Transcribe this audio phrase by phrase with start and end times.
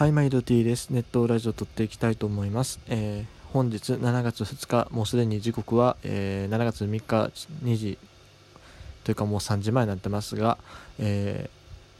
[0.00, 0.88] はい、毎度 T です。
[0.88, 2.80] ネットラジオ撮っていきたいと思います。
[2.88, 7.30] えー、本日7月2日、もうすでに時刻は、えー、7月3日
[7.62, 7.98] 2時
[9.04, 10.56] というかもう3時前になってますが、
[10.98, 11.50] え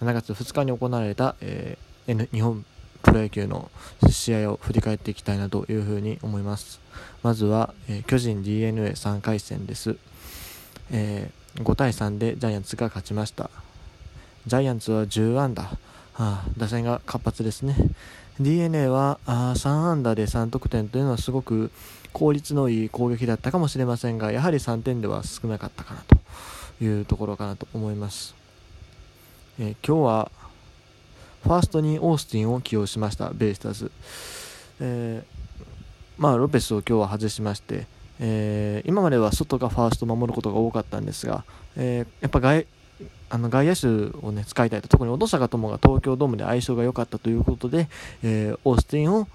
[0.00, 2.64] ー、7月2日に行われた、えー、日本
[3.02, 3.70] プロ野球の
[4.08, 6.80] 試合を振り返っていきたいなというふうに思います。
[7.22, 9.96] まずは、えー、巨人 DNA3 回戦です、
[10.90, 11.62] えー。
[11.62, 13.50] 5対3でジャイアンツが勝ちました。
[14.46, 15.78] ジャイアンツは10安打。
[16.14, 17.76] あ打線が活発ですね。
[18.38, 21.70] d n a はあ3安打で3得点というのはすごく
[22.12, 26.02] 効率のいい攻撃だったかもしれませんが、やはり3点では少なかったかな
[26.78, 28.34] というところかなと思います。
[29.58, 30.30] えー、今日は
[31.42, 33.92] ファーストにオースティンを起用しました、ベイスターズ。
[34.80, 35.62] えー、
[36.18, 37.86] まあ、ロペスを今日は外しまして、
[38.18, 41.44] えー、今までは外がファーストを守ることが多かったんですが、
[41.76, 42.66] えやっぱ外
[43.30, 43.86] あの外野手
[44.26, 47.88] を、ね、使いたいと特に小坂友が東京ドームで相性が良かったということで、
[48.24, 49.28] えー、オースティンを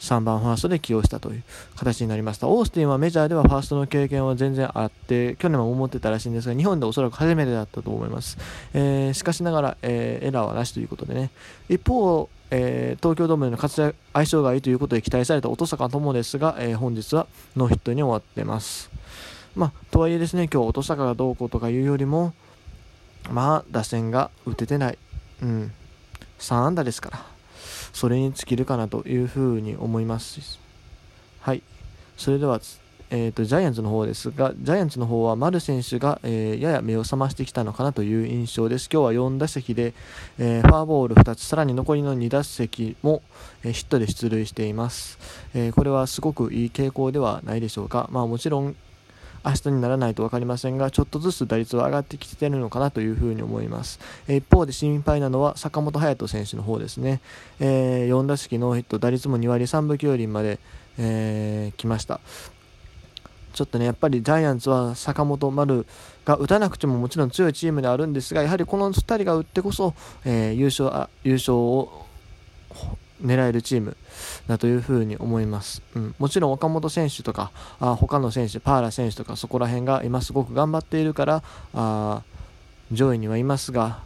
[0.00, 1.42] 3番ファーストで起用したという
[1.76, 2.48] 形になりました。
[2.48, 8.36] オースティンはメジャーではファーストの経験は全然あって去年も思ってたらしいんですが日本でおそらく初めてだったと思います、
[8.74, 11.30] えー、しかしながら、えー、エラーはなしということでね。
[11.68, 18.90] 一方、えー、東京ドームでの活躍相性がいいということで期待された音坂友ですが、え本日はノーヒットに終わってます。
[19.54, 22.34] まあ、とはいえですね今日音坂がどうこうとかいうよりも
[23.30, 24.98] まあ、打線が打ててない。
[25.42, 25.72] うん。
[26.38, 27.26] 3安打ですから、
[27.92, 30.58] それに尽きるかなというふうに思います。
[31.40, 31.62] はい。
[32.16, 32.60] それでは、
[33.10, 38.88] えーと、ジャイアンツの方ですが、ジャイアンツの方は丸選手が、えー、やや目を覚ましてきたのかなという印象です。
[38.92, 39.94] 今日は4打席で、
[40.38, 43.22] えー、フォアボール2つ、さらに残りの2打席も、
[43.62, 45.18] えー、ヒットで出塁しています、
[45.54, 48.08] えこれはすごくいい傾向ではないでしょうか。
[48.10, 48.76] まあ、もちろん
[49.46, 54.00] 明日にならないと分かりませんが、ちょっとずつ打率は上がってきているのかなというふうに思います。
[54.26, 57.20] え一方で心配なのは坂本勇人選手の方ですね。
[57.60, 60.58] えー、4打席ノーヒット、打率も2割3分9厘まで、
[60.98, 62.20] えー、来ました。
[63.52, 65.86] ちょっとね、やっぱりジャイアンツは坂本丸
[66.24, 72.06] が打たなくてももちろん強いチームであるんですが、やはりこの2人が打ってこそ、えー、優勝あ優勝を
[73.24, 73.96] 狙えるチーム
[74.46, 77.50] だというふうに思います、うん、もちろん岡本選手とか
[77.80, 81.42] あ他の選手パーラ選手とかそこら辺が今すごく頑張っているから
[81.74, 82.22] あ
[82.92, 84.00] 上位にはいますが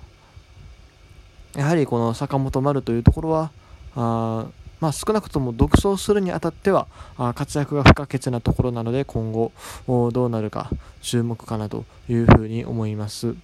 [1.57, 3.51] やはりこの坂本丸というところは
[3.97, 4.47] あ
[4.81, 6.87] まあ、少なくとも独走するにあたっては
[7.19, 9.53] あ活躍が不可欠なところなので今後
[9.87, 10.71] どうなるか
[11.03, 13.35] 注目かなというふうに思います。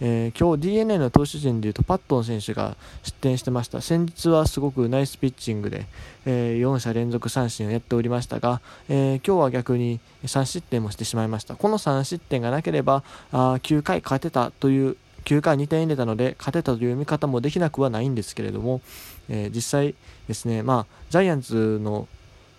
[0.00, 3.80] えー、今日 d n a の投手陣でいうとパットン選手が失点してました。
[3.80, 5.86] 先日はすごくナイスピッチングで、
[6.26, 11.56] えー、4者連続三振をやっておりましたが、えー、今日は逆に3失点もしてしまいました。
[11.56, 18.80] この3失点がなければあ9回勝てたという9回2点入れたので勝てたという見方もできなくはないんですけれども、
[19.28, 19.94] え実際
[20.26, 22.08] ですね、まあ、ジャイアンツの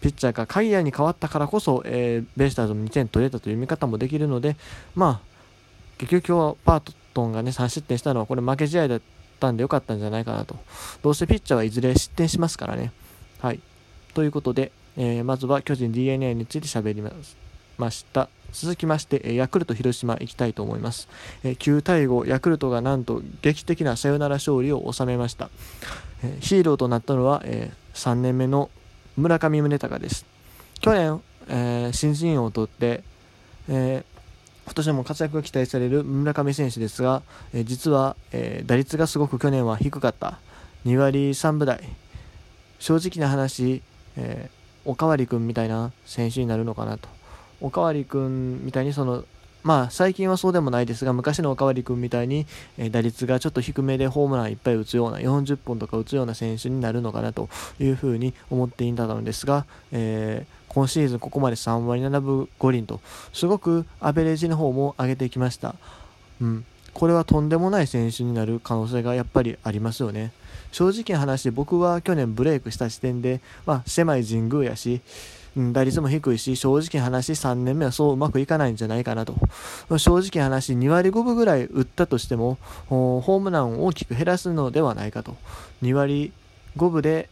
[0.01, 4.55] ピッチャーが鍵谷に変わったからこそ、えベイスターズも2点取れたという見方もできるので、
[4.93, 5.29] まあ、
[5.97, 9.01] 結局今日はパートトンがね、3失点したのは、これ負け試合だっ
[9.39, 10.55] たんでよかったんじゃないかなと。
[11.01, 12.91] どうせピッチャーはいずれ失点しますからね。
[13.39, 13.59] はい。
[14.13, 17.01] ということで、えー、まずは巨人 DNA について喋り
[17.77, 18.29] ました。
[18.51, 21.07] 続きまして、ヤクルト広島行きたいと思います。
[21.43, 25.49] え9対5、ヤクルトがなんと劇的なサヨナラ勝利を収めました。
[26.41, 28.69] ヒーローとなったのは、え3年目の
[29.17, 30.25] 村上宗隆です。
[30.81, 33.03] 去年、えー、新人王を取って、
[33.67, 34.03] え
[34.65, 37.21] 今年も活躍が期待される村上選手ですが、
[37.53, 40.39] え実は、え打率がすごく去年は低かった
[40.85, 41.81] 2割3分台。
[42.79, 43.81] 正直な話、
[44.15, 44.49] え、
[44.85, 47.09] おかわり君みたいな選手になるのかなと。
[47.61, 49.25] おかわり君みたいにその
[49.63, 52.45] まあ最近はそうでもないですが昔のおかわり君みたいに、
[52.77, 57.49] え、打率がちょっと低めでホームランいっぱい打つような40本とか打つような選手になるのかなと
[57.79, 63.01] いうふうに思っていたのですが、えー今シーズンここまで3割7分5厘と、
[63.33, 65.75] すごくアベレージの方も上げてきました。
[66.41, 66.65] うん。
[66.93, 70.31] これはとんでもない選手になる可能性がやっぱりありますよね。
[70.71, 75.01] 正直な話、僕は去年ブレイクした時点で、まあ、狭い神宮やし、
[75.57, 79.35] うん、打率も低いし、正直な話、3年目はそううまくいかないんじゃないかなと。
[79.97, 82.57] 正直な話、2割5分ぐらい打ったとしても、
[82.87, 85.35] ホームランを大きく減らすのではないかと。
[85.81, 86.31] 2割
[86.77, 87.29] 5分で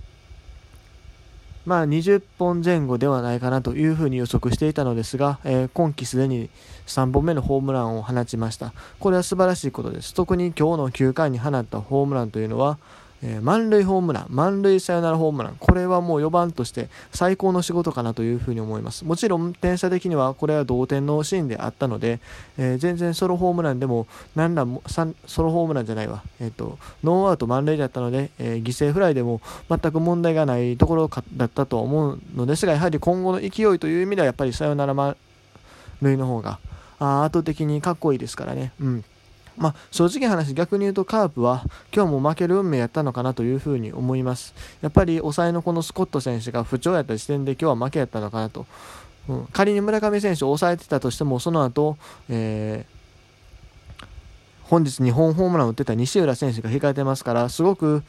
[1.68, 6.50] まあ、20本前後ではないかなというふうに予測していたのですが、えー、今季すでに
[6.86, 8.72] 3本目のホームランを放ちました。
[9.02, 10.14] これは素晴らしいことです。
[10.14, 12.78] 特に今日の9回に放ったホームランというのは、
[13.24, 19.06] えー、満塁ホームラン、満塁サヨナラホームラン、これはもう4番として最高の仕事かなというふうに思います。
[19.06, 22.20] もちろん点差的にはこれは同点のシーンであったので、
[22.58, 35.18] えー、全然ソロホームランでも何らもソロホームランじゃないわ、えーと、ノーアウト満塁だったので、え、犠牲フライでも全く問題がないところだったと思うのですが、やはり今後の勢いという意味ではやっぱりサヨナラ満
[36.02, 36.60] 塁の方が
[37.00, 38.74] 圧倒的にかっこいいですからね。
[38.80, 39.04] うん
[39.58, 41.64] まあ、正直話、逆に言うとカープは
[41.94, 44.54] 今日も負ける運命やったのかなというふうに思います。
[44.82, 48.66] やっぱり抑えのこのスコット選手が不調やった時点で今日は負けやったのかなと。
[49.28, 51.98] うん、仮に村上選手を抑えてたとしても、その後、
[52.30, 52.98] えー
[54.68, 58.04] 本日2本ホームランを打ってた西浦選手が控えてますから、すごく、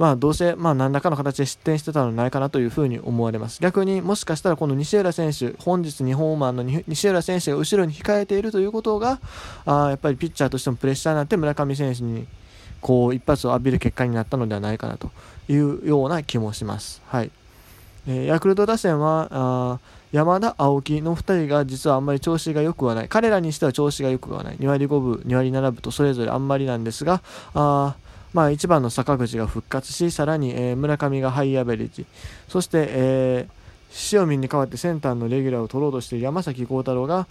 [0.00, 3.60] まあ、どうせ、まあ、何らかの形で失点してたのではないかなというふに思われます。
[3.60, 9.20] 逆にもしかしたらこの西浦選手、本日2ホーマーの西浦選手が後ろに控えているということが、
[9.66, 12.26] あやっぱりピッチャーとしてもプレッシャーになって村上選手に
[12.80, 15.10] こう一発を浴びる結果になったのではないかなと
[15.50, 17.02] いうような気もします。
[17.06, 17.30] はい
[18.06, 19.78] えー、ヤクルト打線はあ
[20.12, 23.08] 山田、青木の2人が実はあんまり調子が良くはない。
[23.10, 24.56] 彼らにしては調子が良くはない。
[24.56, 27.20] 2割5分、2割7分とそれぞれあんまりなんですが、
[27.52, 27.96] あ
[28.32, 32.06] まあ、1番の坂口が復活し、さらに、えー、村上がハイアベレージ、
[32.48, 37.26] そして、えー、塩見に代わってセンターのレギュラーを取ろうとしている山崎幸太郎が、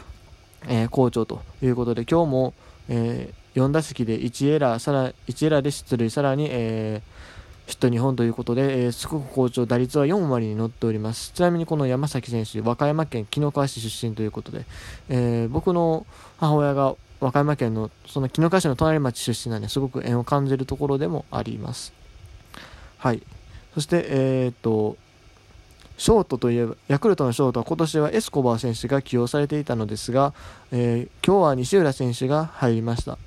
[0.68, 2.54] えー、好調ということで、今日も、
[2.90, 11.32] えー、4打席で1エラー、さら1エラーで出塁、さらに、えーヒット2本ということで、えー、すごく好調、打率は4割に乗っております。
[11.34, 14.66] ちなみにこの山崎選手、和歌山県紀の川市出身ということで、
[15.08, 16.08] えー、僕の
[16.40, 21.94] 母親が和歌山県のその紀の川市の隣町出身なんですごく縁を感じるところでもあります。
[22.98, 23.22] はい。
[23.74, 24.98] そして、えー、っと、
[25.98, 30.34] ショートといえば、ヤクルトのショートは今年はエスコバー選手が起用されていたのですが、
[30.72, 33.18] えー、今日は西浦選手が入りました。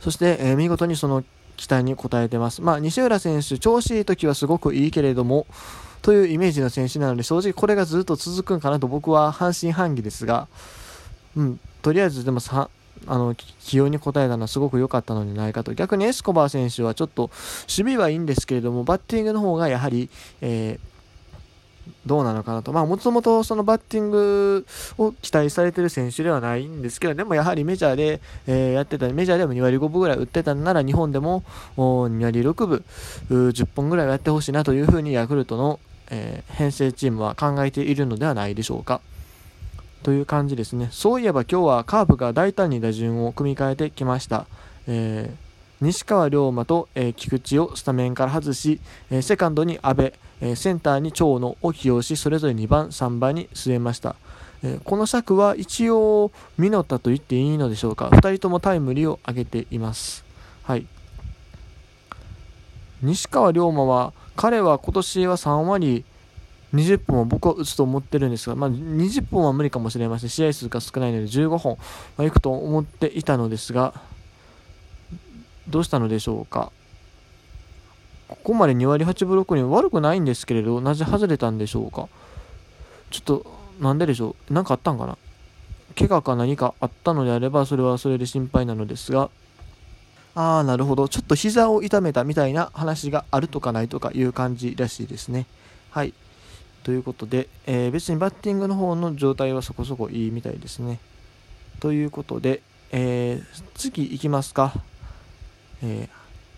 [0.00, 1.22] そして、えー、見事にその
[1.56, 2.62] 期待に応えてます。
[2.62, 5.46] まあ、西浦選手、調子いい時はすごくいいけれども、
[6.02, 10.48] というイメージの選手なので、正直これがずっと続くんかなと僕は半信半疑ですが、
[11.36, 12.70] うん、とりあえずでもさ、
[13.06, 17.30] あの起用に応えたのはすごく良かったのではないかと逆にエスコバー選手はちょっと
[17.68, 20.08] 守備はいいんですけれどもバッティングの方がやはり、
[20.40, 20.94] えー
[22.06, 22.72] どうなのかなと。
[22.72, 24.66] まあ、もともとそのバッティング
[24.98, 31.42] を期待されてる選手ではないんですけど、でもやはりメジャーで、えー、やってた、メジャーでも2割5分ぐらい打ってたなら、日本でも
[31.76, 32.84] 2割6分、
[33.28, 35.80] 10本ぐらいはやってほしいなというふうにヤクルトの、
[36.10, 39.00] えー、編成チームは考えているのではないでしょうか。
[40.04, 40.88] という感じですね。
[40.92, 44.46] そういえば今日はカープが大胆に打順を組み替えてきました。
[44.86, 45.44] えー
[45.80, 48.80] 西川龍馬と、えー、菊池をスタメンから外し、
[49.10, 54.16] えー、セカンドに阿部、えー、センターに長野を起用しそれぞれ2番3番に据えました、
[54.62, 60.24] えこの策は一応実ったと言っていいのでしょうか2人ともタイムリーを上げています
[60.62, 60.86] はい
[63.02, 66.04] 西川龍馬は彼は今年は3割
[66.74, 70.30] 20本は僕は打つと思ってるんですが、まあ、20本は無理かもしれません。
[70.30, 71.78] 試合数が少ないので15本
[72.16, 73.94] はいくと思っていたのですが
[75.68, 76.72] どうしたのでしょうか。
[78.28, 82.08] ここまで2割8分6厘悪くないんですけれどなぜ外れたんでしょうか。
[83.10, 83.46] ちょっと
[83.80, 84.52] なんででしょう。
[84.52, 85.16] 何かあったんかな。
[85.96, 89.30] 怪我か何かあったのであればそれはそれで心配なのですが。
[90.34, 91.08] ああなるほど。
[91.08, 95.46] ちょっと膝を痛めたみたいな話があるとかないとかいう感じらしいですね。
[95.90, 96.12] はい。
[96.84, 101.00] ということで、えー、別にバッティングの方の状態はそこそこいいみたいですね
[101.80, 104.72] ということで、えー、次行きますか
[105.82, 106.08] え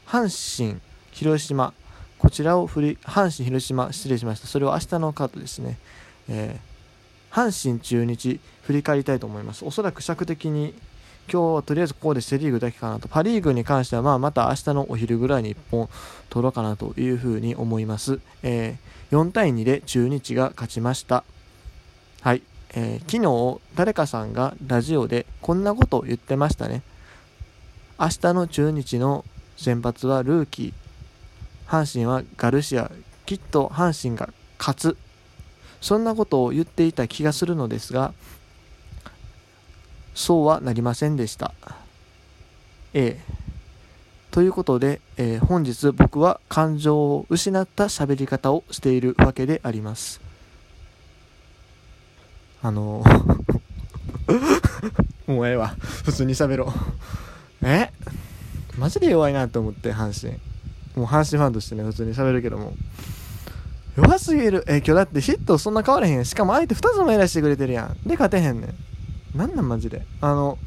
[0.07, 0.81] ー、阪神、
[1.11, 1.73] 広島、
[2.19, 4.47] こちらを振り、阪神、広島、失礼しました。
[4.47, 5.79] それは明日のカードですね。
[6.29, 9.65] えー、阪神、中日、振り返りたいと思います。
[9.65, 10.75] おそらく尺的に、
[11.31, 13.09] 今日はとりあえずここでセ・リーグだけかなと。
[13.09, 15.89] パ・リーグに関しては、まあ、また明日のお昼ぐらいに1本
[16.31, 18.21] 取ろうかなというふうに思います。
[18.45, 21.25] えー、4対2で中日が勝ちました。
[22.23, 22.43] はい。
[22.75, 26.83] えー、昨日、誰かさんがラジオでこんなことを言ってましたね。
[27.99, 29.25] 明日の中日の
[29.57, 30.73] 先発はルーキー
[31.67, 32.91] 阪神はガルシア
[33.25, 34.97] きっと阪神が勝つ
[35.81, 38.13] そんなことを言っていた気がするのですが
[40.15, 41.55] そうはなりませんでした
[42.93, 43.19] A
[44.37, 50.21] ということで、えー、本日僕は感情を失った喋り方をしているわけであります。
[52.63, 53.03] あの
[55.27, 55.69] もうええわ。
[56.05, 56.69] 普通に喋ろう。
[57.67, 57.91] え？
[58.77, 60.39] マジで弱いなと思って阪神。
[60.95, 62.75] もう阪神ファンとしてね普通に喋るけども。
[63.97, 64.65] 弱すぎる。
[64.69, 66.27] え今日だってヒットそんな変われへん。
[66.27, 67.97] しかも相手2つもやらしてくれてるやん。
[68.07, 68.67] で勝てへんね
[69.35, 69.39] ん。
[69.39, 70.05] なんなんマジで？
[70.21, 70.59] あの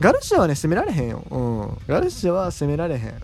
[0.00, 1.24] ガルシアはね攻められへんよ。
[1.30, 1.38] う
[1.72, 1.78] ん。
[1.86, 3.14] ガルシアは攻められへん。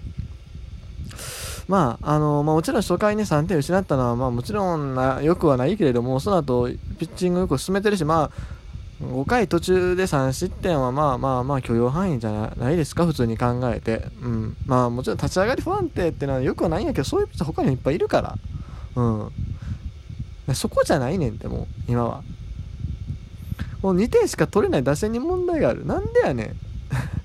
[1.69, 6.67] まああのまあ、もちろん初回に3点失ったのは、まあ、もちろんなよくはないけれどもその後
[6.99, 14.57] ピッチングよく進めてるし、まあ、5回途中で3失点はまあまあまあ許容範囲じゃないですか普通に考えて、うん。
[14.65, 18.35] まあ、もちろん立ち上がり不安定っていうのはよくはないんやけどそういうピッチャー他にもいっぱいいるから、
[18.97, 22.23] うん、そこじゃないねんってもう今は。
[23.82, 25.87] もう2点しか取れない打線に問題がある。
[25.87, 26.56] なんでやねん。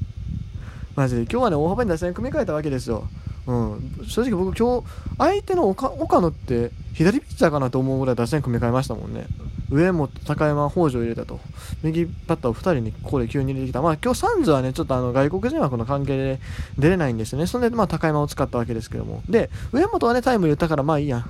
[0.95, 1.21] マジで。
[1.23, 3.07] 今日はね大幅に打線組み替えたわけですよ。
[3.45, 9.27] うん、正直僕今日相手の岡野って左ピッチャーかなと思うぐらい打線組み替えましたもんね。
[9.69, 11.39] 上本高山北条入れたと。
[11.81, 13.81] 右バッターを2人にここで急に入れてきた。
[13.81, 16.39] まあ今日サンズはねちょっとあの外国人枠の関係で
[16.77, 17.47] 出れないんですよね。
[17.47, 19.23] それでまあ高山を使ったわけですけども。
[19.27, 21.17] で上本はねタイム言ったからまあいいや。
[21.17, 21.25] ん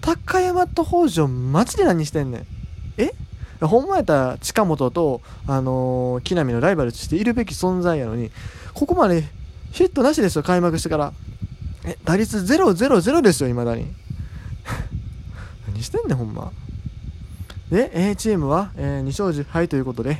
[0.00, 2.46] 高山と北条マジで何してんねん。
[2.98, 3.12] え？
[3.60, 8.30] ほんまやったら近本と、あのー、木浪のライバルとしているべき存在やのに
[8.74, 9.24] ここまで
[9.72, 11.12] ヒットなしですよ開幕してから。
[11.84, 13.86] え打率000ですよいまだに。
[15.66, 16.52] 何してんねんほんま。
[17.70, 20.18] で A チームは、えー、2勝10敗ということで、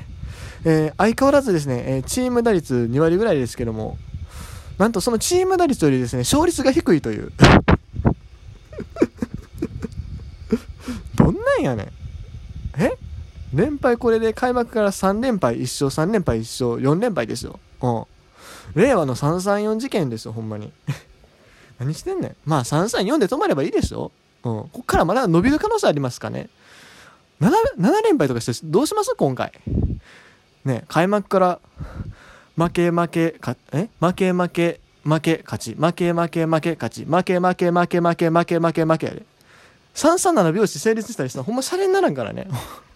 [0.65, 3.99] えー、相変わらずですね、え、チーム打率2割ぐらいですけども
[4.79, 7.33] なんとそのチーム打率よりですね勝率が低いという。
[11.17, 11.87] どんなんやねん。
[12.79, 12.97] え？
[13.55, 18.05] 連敗これで開幕から3連敗1勝3連敗1勝4連敗ですようん
[18.75, 20.73] 令和の334事件ですよほんまに
[21.81, 22.37] 何してんねん。
[22.45, 24.13] まあ、334で止まればいいでしょ
[24.45, 24.53] うん。
[24.69, 26.51] こっからまだ伸びる可能性ありますかね。
[27.41, 29.15] 7, 7連敗とかしてどうします？
[29.17, 29.51] 今回。
[30.67, 31.59] ね、開幕から
[32.55, 33.89] 負け負けか、え？
[33.99, 35.75] 負け負け負け勝ち。
[35.75, 37.05] 負け負け負け勝ち。
[37.07, 39.23] 負け負け負け負け負け負け負けやで。
[39.95, 42.47] 337拍子成立したりしたらほんまシャレにならんからね。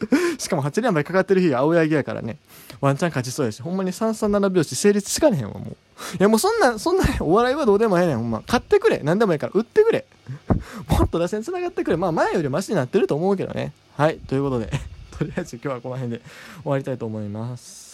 [0.38, 2.38] しかも8連敗かかってる日青柳やからね。
[2.80, 6.16] ワンチャン勝ちそうやし、ほんまに337拍子成立しかねへんわ、もう。
[6.18, 8.42] いや、もうそんな、そんな、お笑いはどうでもええねん、ほんま。
[8.46, 9.00] 買ってくれ。
[9.04, 10.06] 何でもええから、売ってくれ。
[10.88, 11.96] もっと打線繋がってくれ。
[11.96, 13.72] まあ、前よりマシになってると思うけどね。
[13.96, 14.70] はい、ということで、
[15.18, 16.22] とりあえず今日はこの辺で
[16.62, 17.89] 終わりたいと思います。